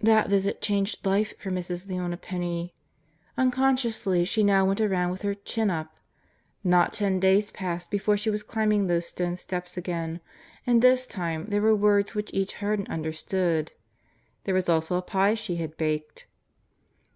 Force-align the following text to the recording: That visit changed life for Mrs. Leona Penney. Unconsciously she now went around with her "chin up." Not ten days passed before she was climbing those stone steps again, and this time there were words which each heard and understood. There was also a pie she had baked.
That 0.00 0.28
visit 0.28 0.60
changed 0.60 1.06
life 1.06 1.34
for 1.38 1.52
Mrs. 1.52 1.86
Leona 1.86 2.16
Penney. 2.16 2.74
Unconsciously 3.38 4.24
she 4.24 4.42
now 4.42 4.64
went 4.64 4.80
around 4.80 5.12
with 5.12 5.22
her 5.22 5.36
"chin 5.36 5.70
up." 5.70 5.94
Not 6.64 6.92
ten 6.92 7.20
days 7.20 7.52
passed 7.52 7.88
before 7.88 8.16
she 8.16 8.28
was 8.28 8.42
climbing 8.42 8.88
those 8.88 9.06
stone 9.06 9.36
steps 9.36 9.76
again, 9.76 10.18
and 10.66 10.82
this 10.82 11.06
time 11.06 11.46
there 11.50 11.62
were 11.62 11.76
words 11.76 12.12
which 12.12 12.34
each 12.34 12.54
heard 12.54 12.80
and 12.80 12.88
understood. 12.88 13.70
There 14.42 14.54
was 14.56 14.68
also 14.68 14.96
a 14.96 15.00
pie 15.02 15.36
she 15.36 15.54
had 15.58 15.76
baked. 15.76 16.26